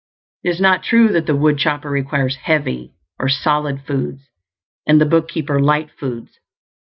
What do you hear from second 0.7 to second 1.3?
true that